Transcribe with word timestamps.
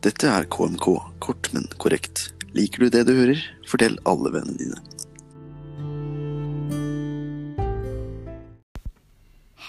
Dette 0.00 0.30
er 0.32 0.46
KMK, 0.48 0.86
kort, 1.20 1.50
men 1.52 1.66
korrekt. 1.82 2.30
Liker 2.56 2.86
du 2.86 2.92
det 2.94 3.02
du 3.08 3.12
hører, 3.14 3.40
fortell 3.68 3.98
alle 4.08 4.32
vennene 4.32 4.56
dine. 4.56 4.78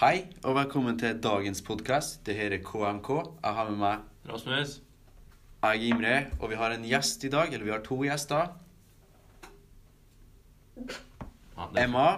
Hei, 0.00 0.24
og 0.42 0.56
velkommen 0.56 0.96
til 0.98 1.20
dagens 1.22 1.60
podkast. 1.66 2.22
Det 2.26 2.34
her 2.38 2.56
er 2.56 2.62
KMK. 2.64 3.10
Jeg 3.44 3.58
har 3.58 3.68
med 3.70 3.78
meg 3.82 4.32
Rasmus. 4.32 4.78
jeg 5.62 5.76
er 5.78 5.86
Imre, 5.92 6.14
og 6.40 6.50
vi 6.50 6.56
har 6.58 6.72
en 6.74 6.88
gjest 6.88 7.24
i 7.24 7.30
dag. 7.30 7.52
Eller 7.52 7.64
vi 7.64 7.70
har 7.70 7.84
to 7.84 8.00
gjester. 8.02 8.48
Anders. 11.56 11.76
Emma 11.84 12.08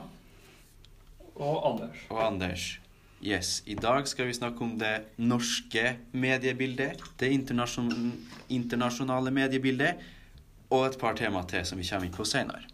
Og 1.35 1.67
Anders. 1.67 1.99
og 2.09 2.27
Anders. 2.27 2.79
Yes, 3.25 3.63
I 3.67 3.75
dag 3.75 4.05
skal 4.09 4.27
vi 4.27 4.35
snakke 4.37 4.61
om 4.61 4.75
det 4.79 5.17
norske 5.17 5.95
mediebildet, 6.13 7.01
det 7.17 7.31
internasjon 7.33 8.13
internasjonale 8.53 9.31
mediebildet, 9.33 10.03
og 10.69 10.85
et 10.91 10.99
par 11.01 11.17
tema 11.17 11.41
til 11.49 11.65
som 11.65 11.81
vi 11.81 11.87
kommer 11.89 12.05
inn 12.05 12.13
på 12.13 12.27
senere. 12.29 12.69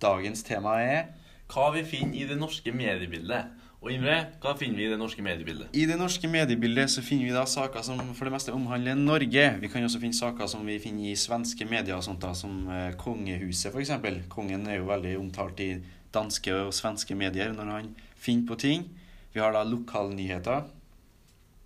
Dagens 0.00 0.46
tema 0.48 0.78
er 0.80 1.12
Hva 1.52 1.68
vi 1.76 1.84
finner 1.84 2.16
i 2.16 2.28
det 2.32 2.40
norske 2.40 2.72
mediebildet. 2.72 3.52
Og 3.80 3.88
Imre, 3.94 4.16
hva 4.42 4.52
finner 4.60 4.76
vi 4.76 4.84
i 4.84 4.90
det 4.92 4.98
norske 5.00 5.22
mediebildet? 5.24 5.70
I 5.72 5.86
det 5.88 5.96
norske 5.96 6.28
mediebildet 6.28 6.90
så 6.92 7.00
finner 7.00 7.30
vi 7.30 7.32
da 7.32 7.46
saker 7.48 7.80
som 7.86 8.00
for 8.12 8.28
det 8.28 8.34
meste 8.34 8.52
omhandler 8.52 8.98
Norge. 8.98 9.44
Vi 9.62 9.70
kan 9.72 9.86
også 9.86 10.02
finne 10.02 10.18
saker 10.18 10.50
som 10.52 10.66
vi 10.68 10.76
finner 10.82 11.08
i 11.08 11.16
svenske 11.16 11.64
medier, 11.64 11.96
og 11.96 12.04
sånt 12.04 12.20
da, 12.20 12.34
som 12.36 12.66
eh, 12.68 12.90
kongehuset 13.00 13.72
f.eks. 13.72 13.94
Kongen 14.28 14.68
er 14.68 14.82
jo 14.82 14.90
veldig 14.90 15.14
omtalt 15.22 15.64
i 15.64 15.70
danske 16.12 16.58
og 16.66 16.74
svenske 16.76 17.16
medier 17.16 17.56
når 17.56 17.72
han 17.72 17.90
finner 18.20 18.50
på 18.52 18.60
ting. 18.60 18.84
Vi 19.32 19.40
har 19.40 19.56
da 19.56 19.64
lokalnyheter. 19.64 20.68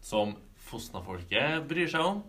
Som 0.04 0.36
Fosna-folket 0.70 1.66
bryr 1.66 1.90
seg 1.90 2.14
om. 2.14 2.22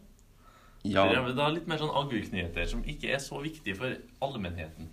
Ja, 0.82 1.06
Det 1.10 1.18
er 1.22 1.34
da 1.38 1.54
litt 1.54 1.70
mer 1.70 1.78
sånn 1.82 1.94
agurknyheter 1.94 2.66
som 2.74 2.82
ikke 2.90 3.14
er 3.14 3.22
så 3.22 3.38
viktige 3.42 3.78
for 3.78 3.94
allmennheten. 4.26 4.90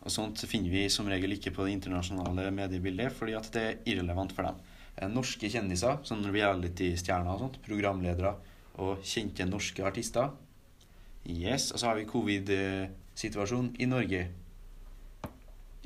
Og 0.00 0.12
sånt 0.12 0.40
finner 0.48 0.72
vi 0.72 0.86
som 0.92 1.08
regel 1.10 1.36
ikke 1.36 1.52
på 1.52 1.66
det 1.66 1.74
internasjonale 1.76 2.48
mediebildet, 2.56 3.12
fordi 3.16 3.34
at 3.36 3.50
det 3.52 3.64
er 3.64 3.80
irrelevant 3.92 4.32
for 4.36 4.48
dem. 4.48 4.60
Eh, 4.96 5.10
Norske 5.12 5.50
kjendiser, 5.52 6.00
sånn 6.08 6.24
reality-stjerner 6.32 7.34
og 7.34 7.44
sånt, 7.44 7.58
programledere 7.66 8.36
og 8.80 9.02
kjente 9.04 9.44
norske 9.48 9.84
artister. 9.84 10.30
Yes, 11.28 11.68
og 11.74 11.82
så 11.82 11.90
har 11.90 11.98
vi 11.98 12.08
covid-situasjonen 12.08 13.74
i 13.76 13.88
Norge. 13.90 14.22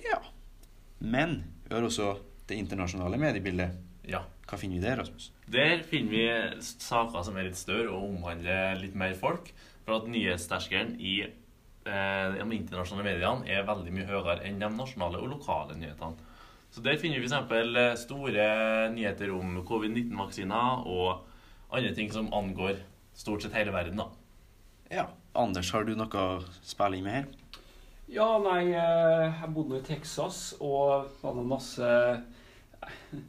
Ja. 0.05 0.21
Men 1.01 1.41
vi 1.67 1.75
har 1.75 1.83
også 1.83 2.15
det 2.49 2.61
internasjonale 2.61 3.19
mediebildet. 3.19 3.75
Ja. 4.07 4.23
Hva 4.45 4.59
finner 4.61 4.77
vi 4.77 4.85
der, 4.85 4.99
Rasmus? 5.01 5.31
Der 5.51 5.81
finner 5.89 6.13
vi 6.13 6.25
saker 6.61 7.25
som 7.25 7.39
er 7.41 7.49
litt 7.49 7.59
større 7.59 7.95
og 7.95 8.11
omhandler 8.13 8.77
litt 8.83 8.95
mer 8.99 9.17
folk. 9.19 9.49
For 9.85 9.99
at 9.99 10.09
nyhetsterskelen 10.09 10.95
i 11.01 11.17
de 11.85 12.57
internasjonale 12.57 13.05
mediene 13.05 13.51
er 13.51 13.67
veldig 13.69 13.93
mye 13.93 14.07
høyere 14.09 14.39
enn 14.49 14.57
de 14.63 14.71
nasjonale 14.73 15.21
og 15.21 15.35
lokale 15.35 15.77
nyhetene. 15.77 16.31
Så 16.75 16.83
Der 16.83 16.97
finner 16.99 17.21
vi 17.21 17.29
f.eks. 17.29 18.01
store 18.03 18.91
nyheter 18.91 19.31
om 19.31 19.61
covid-19-vaksiner 19.69 20.87
og 20.91 21.27
andre 21.71 21.95
ting 21.95 22.11
som 22.11 22.33
angår 22.35 22.81
stort 23.15 23.43
sett 23.43 23.55
hele 23.55 23.73
verden. 23.73 23.97
da. 23.97 24.09
Ja. 24.91 25.07
Anders, 25.35 25.71
har 25.71 25.85
du 25.85 25.95
noe 25.95 26.11
å 26.11 26.43
spille 26.63 26.99
inn 26.99 27.05
med 27.07 27.15
her? 27.15 27.27
Ja, 28.11 28.27
nei, 28.39 28.73
eh, 28.75 29.33
jeg 29.41 29.53
bodde 29.55 29.73
nå 29.73 29.79
i 29.81 29.87
Texas, 29.87 30.55
og 30.61 31.09
hadde 31.23 31.47
masse 31.49 31.87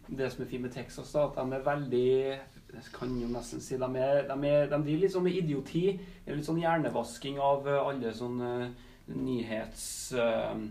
Det 0.08 0.30
som 0.32 0.44
er 0.44 0.50
fint 0.50 0.64
med 0.66 0.74
Texas, 0.74 1.12
da, 1.14 1.26
at 1.28 1.38
de 1.38 1.56
er 1.58 1.66
veldig 1.66 2.08
Jeg 2.76 2.90
kan 2.94 3.14
jo 3.22 3.28
nesten 3.32 3.62
si 3.64 3.78
de, 3.80 3.90
er, 4.02 4.26
de, 4.28 4.36
er, 4.50 4.66
de 4.72 4.80
driver 4.80 5.04
litt 5.04 5.14
sånn 5.14 5.26
med 5.28 5.38
idioti. 5.40 5.86
Det 6.26 6.34
er 6.34 6.40
litt 6.40 6.48
sånn 6.48 6.60
hjernevasking 6.64 7.40
av 7.40 7.70
eh, 7.70 7.84
alle 7.92 8.12
sånne 8.16 8.52
nyhets... 9.14 9.86
eh, 10.18 10.66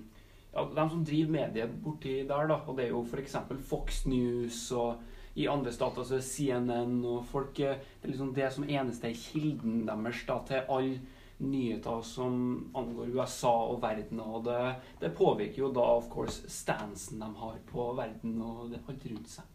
Ja, 0.54 0.62
de 0.70 0.82
som 0.86 1.00
driver 1.02 1.32
mediet 1.34 1.72
borti 1.82 2.20
der, 2.28 2.46
da. 2.46 2.60
Og 2.68 2.76
det 2.78 2.84
er 2.84 2.92
jo 2.92 3.00
f.eks. 3.02 3.34
Fox 3.66 4.04
News 4.06 4.60
og 4.78 5.00
i 5.34 5.48
andre 5.50 5.72
stater 5.74 6.06
så 6.06 6.20
er 6.20 6.22
CNN 6.22 7.00
og 7.10 7.24
folk 7.26 7.58
eh, 7.58 7.80
Det 7.98 8.06
er 8.06 8.12
liksom 8.12 8.34
det 8.36 8.52
som 8.54 8.68
eneste 8.68 9.10
er 9.10 9.18
kilden 9.18 9.82
deres 9.88 10.22
da, 10.28 10.38
til 10.46 10.70
alle 10.70 11.00
nyheter 11.42 12.02
som 12.06 12.36
angår 12.76 13.16
USA 13.16 13.52
og 13.72 13.80
verden. 13.82 14.20
Og 14.22 14.44
det, 14.46 14.60
det 15.00 15.14
påvirker 15.16 15.64
jo 15.64 15.72
da 15.74 15.84
of 15.96 16.08
course 16.12 16.50
stansen 16.50 17.22
de 17.22 17.30
har 17.40 17.58
på 17.70 17.90
verden 17.98 18.38
og 18.44 18.74
alt 18.78 19.06
rundt 19.10 19.30
seg. 19.32 19.50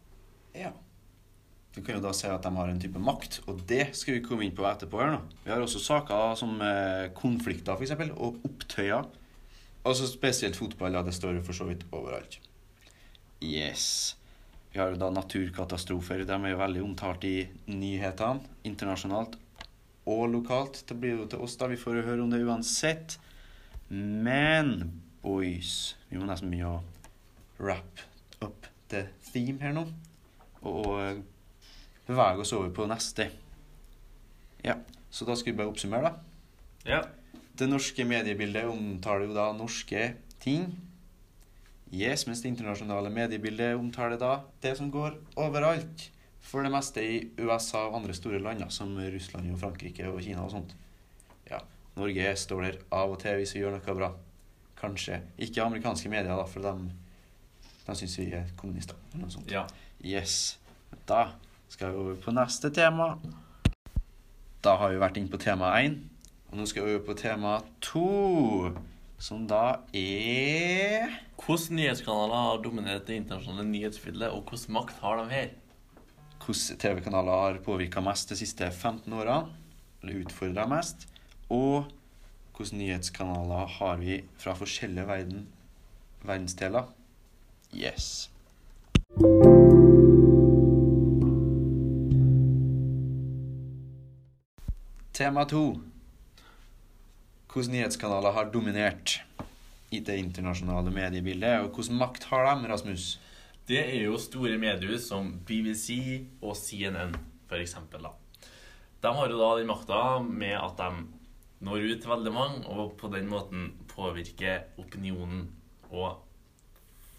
Ja. 0.56 0.72
Du 1.70 1.78
kan 1.86 2.00
jo 2.00 2.02
da 2.02 2.10
si 2.16 2.26
at 2.26 2.42
de 2.42 2.50
har 2.50 2.70
en 2.70 2.80
type 2.82 2.98
makt, 2.98 3.44
og 3.46 3.60
det 3.70 3.92
skal 3.94 4.16
vi 4.16 4.24
komme 4.24 4.42
inn 4.42 4.54
på 4.56 4.66
etterpå. 4.66 4.98
her 4.98 5.12
nå. 5.14 5.20
Vi 5.44 5.52
har 5.52 5.62
også 5.62 5.78
saker 5.78 6.34
som 6.38 6.56
konflikter, 6.58 7.12
konflikter, 7.14 7.78
f.eks., 7.78 8.16
og 8.18 8.40
opptøyer. 8.48 9.06
Altså 9.86 10.08
spesielt 10.10 10.58
fotball, 10.58 10.98
ja, 10.98 11.04
det 11.06 11.14
står 11.14 11.38
jo 11.38 11.44
for 11.46 11.56
så 11.56 11.68
vidt 11.70 11.86
overalt. 11.94 12.40
Yes. 13.40 14.16
Vi 14.72 14.78
har 14.78 14.90
jo 14.90 14.98
da 14.98 15.08
naturkatastrofer. 15.14 16.26
De 16.26 16.34
er 16.36 16.52
jo 16.52 16.58
veldig 16.60 16.82
omtalt 16.84 17.24
i 17.26 17.36
nyhetene, 17.70 18.50
internasjonalt 18.66 19.38
og 20.06 20.28
lokalt. 20.32 20.82
Det 20.88 20.96
blir 21.00 21.18
jo 21.18 21.26
til 21.30 21.42
oss, 21.44 21.56
da. 21.60 21.68
Vi 21.70 21.80
får 21.80 22.02
høre 22.06 22.24
om 22.24 22.30
det 22.32 22.42
uansett. 22.44 23.18
Men 23.90 25.00
boys, 25.22 25.96
vi 26.08 26.20
må 26.20 26.28
nesten 26.28 26.52
begynne 26.52 26.78
å 26.78 27.60
wrap 27.60 28.04
up 28.40 28.68
the 28.92 29.06
theme 29.32 29.60
her 29.60 29.74
nå. 29.76 29.86
Og, 30.62 31.00
eh, 31.00 31.22
bevege 32.06 32.44
oss 32.44 32.52
over 32.52 32.70
på 32.70 32.88
neste. 32.88 33.30
Ja, 34.64 34.76
så 35.10 35.26
da 35.26 35.34
skal 35.34 35.52
vi 35.52 35.58
bare 35.58 35.72
oppsummere, 35.72 36.02
da. 36.02 36.14
Ja. 36.84 37.02
Det 37.56 37.68
norske 37.68 38.04
mediebildet 38.04 38.64
omtaler 38.64 39.26
jo 39.26 39.34
da 39.36 39.50
norske 39.52 40.14
ting. 40.40 40.70
Yes, 41.92 42.26
mens 42.26 42.40
det 42.40 42.52
internasjonale 42.52 43.10
mediebildet 43.10 43.76
omtaler 43.76 44.18
da 44.20 44.44
det 44.62 44.76
som 44.78 44.90
går 44.92 45.18
overalt. 45.36 46.10
For 46.40 46.64
det 46.64 46.72
meste 46.72 47.02
i 47.04 47.18
USA 47.38 47.84
og 47.88 47.98
andre 48.00 48.16
store 48.16 48.40
land, 48.42 48.64
som 48.72 48.94
Russland 48.96 49.52
og 49.52 49.60
Frankrike 49.60 50.08
og 50.10 50.22
Kina 50.24 50.46
og 50.46 50.54
sånt. 50.54 50.74
Ja, 51.50 51.60
Norge 51.98 52.32
står 52.38 52.66
der 52.66 52.80
av 52.96 53.12
og 53.12 53.20
til 53.22 53.38
hvis 53.40 53.54
vi 53.54 53.62
gjør 53.62 53.76
noe 53.76 53.96
bra. 53.98 54.10
Kanskje. 54.80 55.20
Ikke 55.38 55.62
amerikanske 55.62 56.08
medier, 56.08 56.32
da, 56.32 56.46
for 56.48 56.64
de, 56.64 56.90
de 57.84 57.96
syns 57.98 58.16
vi 58.18 58.30
er 58.38 58.48
kommunister. 58.56 58.96
Eller 59.12 59.26
noe 59.26 59.34
sånt. 59.36 59.52
ja. 59.52 59.66
Yes. 60.00 60.56
Da 61.06 61.34
skal 61.68 61.92
vi 61.92 62.00
over 62.00 62.16
på 62.24 62.32
neste 62.32 62.70
tema. 62.72 63.12
Da 64.64 64.76
har 64.80 64.92
vi 64.92 65.00
vært 65.00 65.18
inn 65.20 65.28
på 65.30 65.40
tema 65.40 65.74
én. 65.76 65.98
Og 66.50 66.58
nå 66.58 66.66
skal 66.66 66.86
vi 66.86 66.94
over 66.96 67.04
på 67.06 67.18
tema 67.20 67.58
to, 67.84 68.72
som 69.20 69.44
da 69.46 69.80
er 69.94 71.12
Hvilke 71.40 71.76
nyhetskanaler 71.76 72.42
har 72.46 72.62
dominert 72.64 73.06
det 73.08 73.20
internasjonale 73.20 73.68
nyhetsbildet, 73.68 74.32
og 74.32 74.48
hvilken 74.48 74.74
makt 74.76 74.98
har 75.04 75.20
de 75.20 75.28
her? 75.30 75.52
Hvilke 76.50 76.74
TV-kanaler 76.82 77.30
har 77.30 77.58
påvirka 77.62 78.00
mest 78.02 78.32
de 78.32 78.34
siste 78.34 78.66
15 78.74 79.12
åra? 79.14 79.36
Eller 80.02 80.24
utfordra 80.24 80.64
mest? 80.66 81.04
Og 81.46 81.84
hvilke 82.56 82.74
nyhetskanaler 82.74 83.70
har 83.76 84.00
vi 84.00 84.16
fra 84.34 84.56
forskjellige 84.58 85.06
verden, 85.06 85.44
verdensdeler? 86.26 86.90
Yes. 87.70 88.26
Tema 95.14 95.46
to. 95.46 95.64
Hvilke 97.54 97.76
nyhetskanaler 97.76 98.34
har 98.34 98.50
dominert 98.50 99.20
i 99.94 100.02
det 100.02 100.18
internasjonale 100.18 100.90
mediebildet, 100.90 101.60
og 101.62 101.76
hvilken 101.78 102.02
makt 102.02 102.32
har 102.32 102.56
de, 102.56 102.72
Rasmus? 102.74 103.20
Det 103.70 103.78
er 103.78 104.00
jo 104.02 104.16
store 104.18 104.56
mediehus 104.58 105.04
som 105.06 105.28
BBC 105.46 106.00
og 106.42 106.56
CNN. 106.58 107.12
Da. 107.50 108.10
De 109.02 109.10
har 109.14 109.30
jo 109.30 109.38
da 109.38 109.50
den 109.58 109.68
makta 109.70 110.00
med 110.22 110.56
at 110.58 110.78
de 110.78 111.04
når 111.66 111.84
ut 111.84 112.02
til 112.02 112.10
veldig 112.10 112.32
mange, 112.34 112.64
og 112.66 112.96
på 112.98 113.10
den 113.12 113.28
måten 113.30 113.68
påvirker 113.90 114.64
opinionen 114.80 115.44
og 115.90 116.22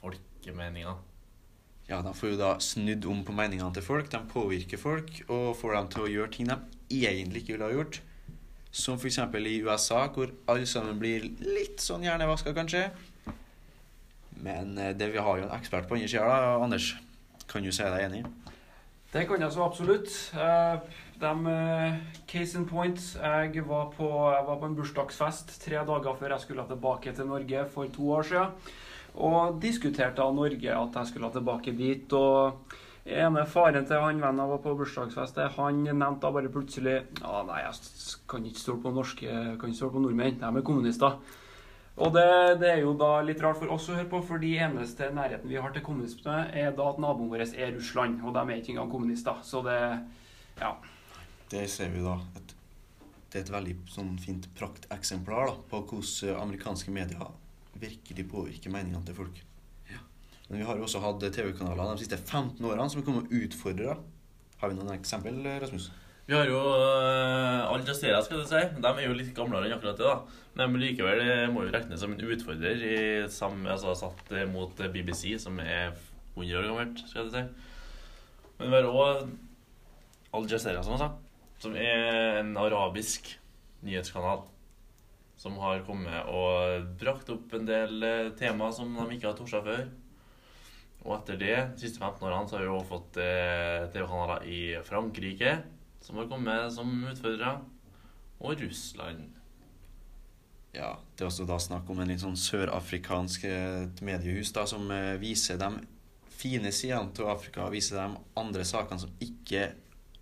folkemeninga. 0.02 0.98
Ja, 1.88 2.02
de 2.04 2.14
får 2.16 2.34
jo 2.34 2.40
da 2.40 2.52
snudd 2.64 3.08
om 3.08 3.24
på 3.28 3.36
meningene 3.36 3.72
til 3.76 3.86
folk. 3.86 4.12
De 4.12 4.20
påvirker 4.32 4.80
folk 4.80 5.22
og 5.30 5.54
får 5.60 5.78
dem 5.78 5.92
til 5.94 6.04
å 6.04 6.12
gjøre 6.16 6.34
ting 6.36 6.52
de 6.52 6.60
egentlig 7.06 7.44
ikke 7.46 7.56
ville 7.56 7.70
ha 7.70 7.78
gjort. 7.78 8.02
Som 8.72 9.00
f.eks. 9.00 9.20
i 9.20 9.62
USA, 9.64 10.06
hvor 10.12 10.32
alle 10.52 10.68
sammen 10.68 11.00
blir 11.00 11.32
litt 11.44 11.84
sånn 11.84 12.04
hjernevaska, 12.08 12.56
kanskje. 12.56 12.90
Men 14.44 14.78
eh, 14.78 14.94
det 14.98 15.12
vi 15.14 15.22
har 15.22 15.40
jo 15.40 15.48
en 15.48 15.56
ekspert 15.58 15.90
på 15.90 15.98
andre 15.98 16.12
sida, 16.12 16.38
Anders. 16.58 16.94
Kan 17.52 17.66
du 17.66 17.72
si 17.72 17.84
deg 17.84 18.06
enig? 18.08 18.26
Det 19.12 19.26
kan 19.28 19.42
jeg 19.44 19.52
så 19.52 19.66
absolutt. 19.66 20.12
De, 21.22 21.32
eh, 21.52 21.98
case 22.28 22.58
in 22.58 22.66
point, 22.66 22.98
jeg 22.98 23.66
var, 23.68 23.90
på, 23.94 24.08
jeg 24.32 24.46
var 24.48 24.62
på 24.62 24.70
en 24.70 24.78
bursdagsfest 24.78 25.58
tre 25.66 25.82
dager 25.86 26.16
før 26.18 26.34
jeg 26.36 26.46
skulle 26.46 26.66
tilbake 26.70 27.14
til 27.14 27.28
Norge 27.30 27.66
for 27.74 27.92
to 27.92 28.08
år 28.18 28.30
siden. 28.30 28.72
Og 29.22 29.60
diskuterte 29.62 30.24
av 30.24 30.34
Norge 30.34 30.78
at 30.78 30.96
jeg 31.02 31.12
skulle 31.12 31.34
tilbake 31.36 31.76
dit. 31.76 32.14
og 32.14 32.64
ene 33.06 33.46
faren 33.50 33.86
til 33.86 33.98
han 33.98 34.22
vennen 34.22 34.40
jeg 34.44 34.52
var 34.54 34.64
på 34.64 34.76
bursdagsfest, 34.78 35.38
han 35.58 35.84
nevnte 35.84 36.22
da 36.22 36.32
bare 36.32 36.52
plutselig 36.54 36.98
ja, 37.20 37.40
nei, 37.48 37.64
jeg 37.66 38.18
kan 38.30 38.46
ikke 38.46 38.62
stole 38.62 38.82
på 38.84 38.92
norske, 38.94 39.28
kan 39.58 39.70
ikke 39.70 39.80
stole 39.80 39.96
på 39.96 40.04
nordmenn, 40.06 40.38
de 40.40 40.46
er 40.46 40.66
kommunister. 40.66 41.18
Og 42.00 42.14
det, 42.16 42.24
det, 42.62 42.70
er 42.72 42.80
jo 42.86 42.94
da 42.98 43.20
litt 43.26 43.42
rart 43.44 43.60
for 43.60 43.72
oss 43.74 43.90
å 43.92 43.98
høre 43.98 44.08
på, 44.10 44.22
for 44.26 44.42
de 44.42 44.54
eneste 44.64 45.10
nærheten 45.14 45.52
vi 45.52 45.60
har 45.60 45.74
til 45.76 45.84
kommunisme, 45.86 46.38
er 46.56 46.72
da 46.78 46.88
at 46.88 47.02
naboen 47.04 47.30
vår 47.34 47.44
er 47.50 47.76
Russland, 47.76 48.22
og 48.24 48.34
de 48.38 48.46
er 48.46 48.62
ikke 48.62 48.74
engang 48.76 48.92
kommunister. 48.94 49.44
Så 49.44 49.62
det 49.66 49.78
ja. 50.62 50.72
Det 51.52 51.66
ser 51.70 51.92
vi 51.92 52.04
da. 52.06 52.16
Et, 52.40 52.56
det 53.32 53.40
er 53.40 53.46
et 53.46 53.54
veldig 53.54 53.76
sånn 53.92 54.16
fint 54.24 54.48
prakteksemplar 54.58 55.52
da, 55.52 55.56
på 55.72 55.84
hvordan 55.92 56.42
amerikanske 56.48 56.96
medier 56.96 57.32
virkelig 57.82 58.28
påvirker 58.32 58.74
meningene 58.74 59.04
til 59.08 59.18
folk. 59.18 59.44
Men 60.52 60.60
vi 60.60 60.66
har 60.68 60.76
jo 60.76 60.84
også 60.84 61.00
hatt 61.00 61.22
TV-kanaler 61.32 61.94
de 61.94 62.04
siste 62.04 62.18
15 62.20 62.66
årene 62.68 62.92
som 62.92 63.00
har 63.00 63.06
kommet 63.08 63.30
og 63.30 63.44
utfordra. 63.46 63.94
Har 64.60 64.72
vi 64.72 64.76
noen 64.76 64.92
eksempel, 64.98 65.38
Rasmus? 65.64 65.86
Vi 66.32 66.38
har 66.38 66.48
jo 66.48 66.60
uh, 66.64 67.66
Al 67.68 67.82
Jazeera, 67.84 68.22
skal 68.24 68.40
du 68.40 68.46
si. 68.48 68.60
De 68.80 68.88
er 68.88 69.04
jo 69.04 69.16
litt 69.18 69.34
gamlere 69.36 69.68
enn 69.68 69.74
akkurat 69.76 69.98
det. 70.00 70.08
da. 70.08 70.62
Men 70.62 70.78
likevel 70.80 71.20
må 71.52 71.66
jo 71.66 71.74
regnes 71.74 72.00
som 72.00 72.14
en 72.14 72.22
utfordrer 72.24 72.86
i, 72.88 73.00
sam, 73.28 73.66
altså, 73.68 73.92
satt 74.00 74.32
mot 74.48 74.80
BBC, 74.80 75.34
som 75.44 75.60
er 75.60 75.90
100 76.38 76.54
år 76.62 76.70
gammelt, 76.70 77.02
skal 77.10 77.28
du 77.28 77.34
si. 77.34 77.42
Men 78.62 78.72
vi 78.72 78.78
har 78.78 78.88
òg 78.88 79.26
Al 80.40 80.48
Jazeera, 80.54 80.86
som 80.88 80.96
jeg 80.96 81.02
sa, 81.02 81.10
som 81.66 81.76
er 81.76 82.40
en 82.46 82.56
arabisk 82.64 83.28
nyhetskanal. 83.84 84.46
Som 85.36 85.60
har 85.60 85.84
kommet 85.84 86.32
og 86.32 86.88
brakt 87.04 87.34
opp 87.36 87.58
en 87.60 87.68
del 87.68 88.08
tema 88.40 88.72
som 88.72 88.96
de 89.02 89.10
ikke 89.18 89.34
har 89.34 89.36
torsa 89.36 89.60
før. 89.68 89.84
Og 91.04 91.14
etter 91.18 91.44
det, 91.44 91.54
de 91.76 91.84
siste 91.84 92.00
15 92.00 92.24
årene, 92.24 92.48
så 92.48 92.56
har 92.62 92.66
vi 92.70 92.74
òg 92.78 92.88
fått 92.88 93.20
eh, 93.20 93.92
TV-kanaler 93.92 94.48
i 94.48 94.64
Frankrike, 94.88 95.58
som 96.02 96.18
har 96.18 96.30
kommet 96.32 96.74
som 96.74 96.92
utfordrere, 97.12 97.60
og 98.42 98.62
Russland. 98.62 99.30
Ja, 100.74 100.96
det 101.16 101.26
er 101.26 101.28
også 101.28 101.46
da 101.46 101.58
snakk 101.60 101.90
om 101.92 102.00
en 102.00 102.10
litt 102.10 102.24
sånn 102.24 102.40
sørafrikansk 102.40 103.44
eh, 103.50 103.90
mediehus 104.08 104.54
da, 104.56 104.64
som 104.70 104.88
eh, 104.96 105.18
viser 105.22 105.60
de 105.60 105.70
fine 106.32 106.72
sidene 106.74 107.12
til 107.16 107.28
Afrika, 107.30 107.66
og 107.66 107.76
viser 107.76 108.00
de 108.00 108.22
andre 108.40 108.66
sakene 108.66 109.04
som 109.04 109.12
ikke 109.22 109.74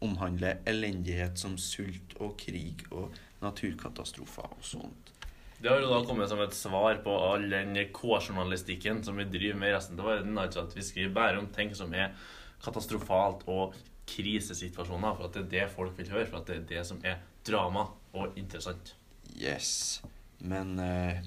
omhandler 0.03 0.63
elendighet 0.69 1.39
som 1.39 1.57
sult 1.59 2.15
og 2.19 2.35
krig 2.39 2.85
og 2.89 3.13
naturkatastrofer 3.43 4.57
og 4.57 4.65
sånt. 4.65 5.13
Det 5.59 5.67
har 5.67 5.81
jo 5.83 5.91
da 5.91 5.99
kommet 6.07 6.31
som 6.31 6.39
et 6.39 6.55
svar 6.55 7.01
på 7.03 7.13
all 7.13 7.49
den 7.51 7.75
K-journalistikken 7.91 9.01
som 9.03 9.19
vi 9.19 9.27
driver 9.27 9.59
med 9.59 9.73
i 9.73 9.75
resten 9.75 9.99
av 9.99 10.07
verden. 10.07 10.37
Altså 10.39 10.63
at 10.63 10.75
vi 10.75 10.85
skriver 10.87 11.11
bare 11.17 11.41
om 11.41 11.49
ting 11.51 11.73
som 11.75 11.91
er 11.91 12.13
katastrofalt 12.63 13.43
og 13.51 13.75
krisesituasjoner. 14.09 15.17
For 15.17 15.29
at 15.29 15.35
det 15.37 15.45
er 15.45 15.51
det 15.55 15.73
folk 15.73 15.97
vil 15.97 16.11
høre. 16.13 16.27
For 16.29 16.41
at 16.41 16.49
det 16.49 16.57
er 16.57 16.69
det 16.73 16.85
som 16.89 17.01
er 17.05 17.21
drama 17.47 17.89
og 18.13 18.39
interessant. 18.39 18.95
Yes. 19.37 20.01
Men 20.39 20.77
uh, 20.79 21.19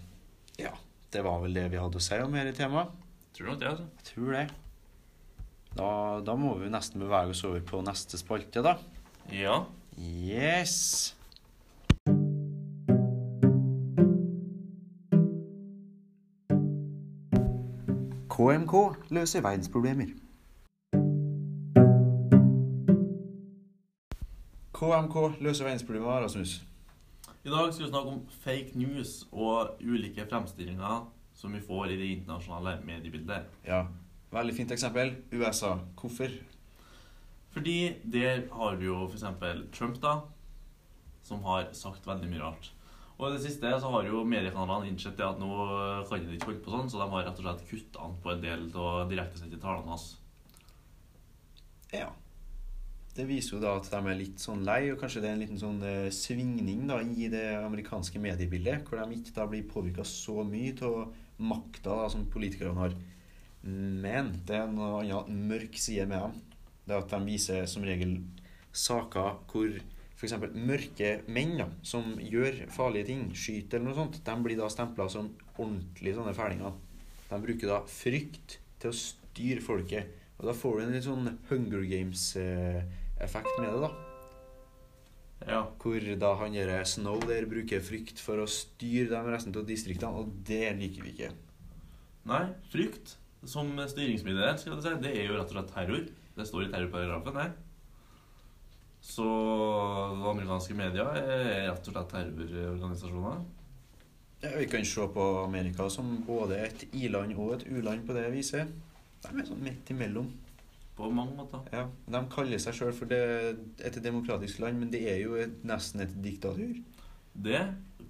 ja. 0.60 0.74
Det 1.12 1.20
var 1.24 1.42
vel 1.42 1.52
det 1.52 1.66
vi 1.68 1.80
hadde 1.80 2.00
å 2.00 2.02
si 2.02 2.16
om 2.24 2.32
dette 2.32 2.56
temaet. 2.56 2.92
Tror 3.36 3.46
du 3.46 3.50
nok 3.52 3.60
det, 3.60 3.68
altså? 3.68 3.88
Jeg 3.98 4.06
tror 4.14 4.36
det. 4.36 4.46
Da, 5.72 5.88
da 6.24 6.36
må 6.36 6.54
vi 6.60 6.70
nesten 6.72 7.00
bevege 7.00 7.32
oss 7.32 7.44
over 7.48 7.60
på 7.68 7.80
neste 7.84 8.20
spalte, 8.20 8.64
da. 8.64 8.76
Ja. 9.32 9.62
Yes. 10.00 11.12
KMK 18.32 18.74
løser 19.12 19.44
verdensproblemer. 19.44 20.12
KMK 24.82 25.16
løser 25.38 25.68
verdensproblemer, 25.68 26.24
Rasmus. 26.24 26.56
I 27.44 27.50
dag 27.50 27.68
skal 27.70 27.84
vi 27.84 27.90
snakke 27.92 28.14
om 28.16 28.22
fake 28.42 28.78
news 28.78 29.20
og 29.30 29.78
ulike 29.78 30.26
fremstillinger 30.26 31.04
som 31.38 31.54
vi 31.54 31.60
får 31.62 31.92
i 31.92 31.98
det 32.00 32.08
internasjonale 32.16 32.80
mediebildet. 32.86 33.46
Ja, 33.66 33.84
Veldig 34.32 34.54
fint 34.56 34.70
eksempel. 34.72 35.10
USA. 35.32 35.74
Hvorfor? 36.00 36.32
Fordi 37.52 37.92
der 38.04 38.46
har 38.52 38.76
vi 38.80 38.86
jo 38.86 39.04
f.eks. 39.06 39.26
Trump, 39.76 39.98
da, 40.00 40.14
som 41.22 41.42
har 41.44 41.68
sagt 41.76 42.06
veldig 42.08 42.30
mye 42.30 42.40
rart. 42.40 42.70
Og 43.18 43.26
i 43.28 43.34
det 43.34 43.42
siste 43.44 43.70
så 43.78 43.90
har 43.92 44.08
jo 44.08 44.24
mediekanalene 44.24 44.88
innsett 44.88 45.20
at 45.20 45.38
nå 45.38 45.52
kan 46.08 46.24
de 46.24 46.38
ikke 46.38 46.48
holde 46.48 46.64
på 46.64 46.72
sånn, 46.72 46.88
så 46.90 47.02
de 47.02 47.10
har 47.12 47.26
rett 47.28 47.38
og 47.38 47.44
slett 47.44 47.68
kutta 47.68 48.06
an 48.06 48.16
på 48.24 48.32
en 48.32 48.42
del 48.42 48.64
av 48.72 49.12
direktesendte 49.12 49.60
talene 49.60 49.92
hans. 49.92 50.08
Ja. 51.92 52.08
Det 53.12 53.26
viser 53.28 53.58
jo 53.58 53.60
da 53.60 53.74
at 53.76 53.90
de 53.92 53.98
er 53.98 54.16
litt 54.16 54.40
sånn 54.40 54.62
lei, 54.64 54.86
og 54.88 55.00
kanskje 55.02 55.20
det 55.20 55.28
er 55.28 55.34
en 55.36 55.42
liten 55.42 55.60
sånn 55.60 55.82
eh, 55.84 56.08
svingning 56.16 56.86
da 56.88 56.96
i 57.04 57.26
det 57.32 57.44
amerikanske 57.58 58.20
mediebildet, 58.22 58.86
hvor 58.86 59.02
de 59.02 59.18
ikke 59.18 59.34
da 59.36 59.44
blir 59.50 59.66
påvirka 59.68 60.06
så 60.08 60.40
mye 60.48 60.72
av 60.88 61.12
makta 61.42 61.98
da, 61.98 62.06
som 62.12 62.24
politikerne 62.32 62.80
har. 62.80 62.96
Men 63.62 64.32
det 64.48 64.56
er 64.56 64.72
noe 64.72 65.02
annet 65.02 65.28
mørk 65.52 65.76
side 65.78 66.06
med 66.08 66.24
dem. 66.24 66.38
Det 66.86 66.94
er 66.94 67.02
at 67.04 67.12
de 67.12 67.20
viser 67.28 67.68
som 67.70 67.84
regel 67.86 68.16
saker 68.72 69.36
hvor 69.52 69.76
f.eks. 70.16 70.34
mørke 70.56 71.12
menn 71.28 71.56
da, 71.60 71.68
som 71.84 72.16
gjør 72.16 72.64
farlige 72.72 73.10
ting, 73.10 73.28
skyter 73.36 73.76
eller 73.76 73.90
noe 73.90 73.98
sånt, 73.98 74.18
de 74.24 74.38
blir 74.46 74.56
da 74.56 74.70
stempla 74.72 75.10
som 75.12 75.28
ordentlige 75.58 76.16
sånne 76.16 76.34
fælinger. 76.36 76.80
De 77.28 77.42
bruker 77.44 77.74
da 77.74 77.82
frykt 77.92 78.56
til 78.80 78.88
å 78.92 78.96
styre 78.96 79.64
folket. 79.64 80.18
Og 80.40 80.48
da 80.48 80.56
får 80.56 80.78
du 80.78 80.84
en 80.86 80.96
litt 80.96 81.06
sånn 81.06 81.30
Hunger 81.52 81.84
Games-effekt 83.22 83.58
med 83.58 83.72
det, 83.72 83.80
da. 83.80 83.90
Ja. 85.46 85.62
Hvor 85.78 86.06
da 86.18 86.34
han 86.38 86.54
gjør 86.54 86.84
Snow 86.86 87.20
der 87.26 87.46
bruker 87.50 87.82
frykt 87.82 88.20
for 88.22 88.42
å 88.42 88.46
styre 88.50 89.10
de 89.10 89.32
resten 89.32 89.54
av 89.54 89.66
distriktene, 89.66 90.12
og 90.12 90.30
det 90.46 90.74
liker 90.78 91.02
vi 91.06 91.14
ikke. 91.14 91.32
Nei, 92.26 92.44
frykt 92.70 93.16
som 93.44 93.72
styringsmiddel, 93.74 94.58
skal 94.58 94.76
jeg 94.76 94.84
si, 94.84 94.94
det 95.02 95.14
er 95.16 95.26
jo 95.26 95.38
rett 95.38 95.50
og 95.50 95.56
slett 95.56 95.72
terror. 95.74 96.04
Det 96.36 96.46
står 96.48 96.66
i 96.66 96.70
terrorparagrafen 96.72 97.40
her. 97.40 97.56
Så 99.02 99.26
amerikanske 100.30 100.76
medier 100.78 101.10
er 101.18 101.72
rett 101.72 101.90
og 101.90 101.96
slett 101.96 102.14
terrororganisasjoner. 102.14 103.42
Ja, 104.42 104.54
vi 104.58 104.66
kan 104.70 104.86
se 104.86 105.06
på 105.14 105.26
Amerika 105.42 105.88
som 105.90 106.16
både 106.26 106.58
et 106.66 106.86
i-land 106.98 107.34
og 107.38 107.58
et 107.58 107.68
u-land 107.70 108.06
på 108.06 108.14
det 108.14 108.30
viset. 108.34 108.70
De 109.22 109.34
er 109.38 109.46
sånn 109.46 109.62
midt 109.62 109.90
imellom. 109.94 110.30
På 111.02 111.10
mange 111.10 111.34
måter. 111.34 111.64
Ja, 111.74 111.86
De 112.14 112.20
kaller 112.30 112.60
seg 112.62 112.76
sjøl 112.78 112.92
for 112.94 113.10
det, 113.10 113.18
et 113.82 113.96
demokratisk 114.04 114.60
land, 114.62 114.78
men 114.78 114.92
det 114.92 115.00
er 115.10 115.18
jo 115.24 115.34
et, 115.40 115.56
nesten 115.66 116.04
et 116.04 116.12
diktatur. 116.22 116.76
Det 117.34 117.62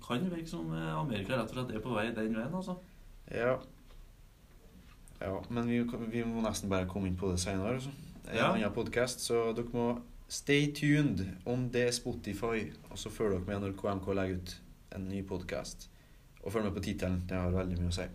kan 0.05 0.27
virke 0.29 0.51
som 0.51 0.69
Amerika 0.77 1.39
rett 1.39 1.53
og 1.55 1.57
slett 1.57 1.73
er 1.79 1.81
på 1.85 1.95
vei 1.95 2.09
den 2.13 2.35
veien, 2.37 2.53
altså. 2.59 2.75
Ja. 3.33 3.55
ja 5.23 5.37
men 5.49 5.71
vi, 5.71 5.81
vi 6.13 6.25
må 6.27 6.43
nesten 6.45 6.69
bare 6.73 6.89
komme 6.91 7.09
inn 7.09 7.17
på 7.17 7.31
det 7.33 7.41
seinere. 7.41 7.79
Altså. 7.79 7.95
En 8.29 8.37
Ja. 8.37 8.51
annen 8.53 8.75
podkast, 8.75 9.25
så 9.25 9.53
dere 9.57 9.73
må 9.73 9.87
stay 10.29 10.69
tuned 10.77 11.25
om 11.47 11.69
det 11.73 11.87
er 11.89 11.97
Spotify, 11.97 12.67
og 12.91 12.99
så 12.99 13.11
følger 13.11 13.39
dere 13.39 13.47
med 13.61 13.65
når 13.71 13.79
KMK 13.81 14.13
legger 14.19 14.37
ut 14.43 14.55
en 14.97 15.09
ny 15.09 15.23
podkast. 15.29 15.89
Og 16.43 16.53
følg 16.53 16.65
med 16.69 16.75
på 16.77 16.83
tittelen. 16.85 17.23
Det 17.29 17.37
har 17.39 17.51
veldig 17.55 17.79
mye 17.81 17.89
å 17.93 17.97
si. 17.97 18.07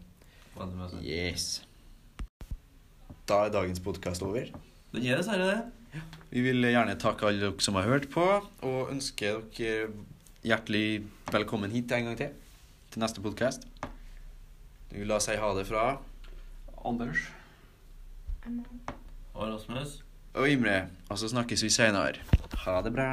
Veldig 0.58 0.76
mye 0.78 0.86
å 0.86 0.94
si. 0.94 1.04
Yes. 1.08 1.64
Da 3.28 3.46
er 3.46 3.52
dagens 3.52 3.80
podkast 3.84 4.24
over. 4.24 4.52
Den 4.94 5.04
er 5.04 5.20
dessverre 5.20 5.48
det. 5.50 6.02
Vi 6.32 6.44
vil 6.46 6.68
gjerne 6.70 6.96
takke 7.00 7.28
alle 7.28 7.42
dere 7.44 7.64
som 7.64 7.76
har 7.80 7.88
hørt 7.88 8.10
på, 8.14 8.24
og 8.64 8.92
ønske 8.94 9.34
dere 9.58 9.90
hjertelig 10.48 11.04
velkommen 11.34 11.74
hit 11.74 11.92
en 11.92 12.10
gang 12.10 12.20
til. 12.20 12.36
Til 12.94 13.04
neste 13.04 13.24
podkast. 13.24 13.68
Vi 14.92 15.02
vil 15.02 15.12
da 15.12 15.20
si 15.24 15.36
ha 15.36 15.50
det 15.58 15.66
fra 15.68 15.98
Anders. 16.88 17.26
Og 19.34 19.50
Rasmus. 19.52 20.04
og 20.34 20.50
Imre, 20.50 20.88
og 21.10 21.20
så 21.20 21.28
snakkes 21.28 21.64
vi 21.64 21.70
senere. 21.70 22.24
Ha 22.64 22.82
det 22.82 22.94
bra. 22.94 23.10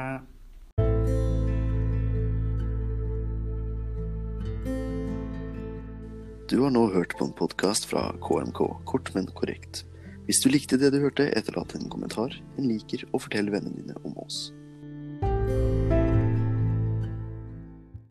Du 6.45 6.61
har 6.61 6.71
nå 6.71 6.85
hørt 6.93 7.17
på 7.17 7.25
en 7.25 7.33
podkast 7.33 7.89
fra 7.89 8.11
KMK, 8.21 8.61
kort, 8.85 9.11
men 9.15 9.27
korrekt. 9.33 9.83
Hvis 10.25 10.41
du 10.41 10.49
likte 10.49 10.79
det 10.81 10.89
du 10.89 10.97
hørte, 11.03 11.27
etterlat 11.37 11.75
en 11.77 11.89
kommentar, 11.93 12.33
en 12.57 12.65
liker 12.65 13.03
og 13.11 13.21
fortell 13.27 13.51
vennene 13.53 13.77
dine 13.77 13.97
om 14.07 14.15
oss. 14.23 14.47